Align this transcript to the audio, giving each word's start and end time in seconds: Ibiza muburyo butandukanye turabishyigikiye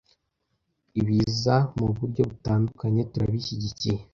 Ibiza 0.99 1.55
muburyo 1.79 2.21
butandukanye 2.29 3.01
turabishyigikiye 3.11 3.99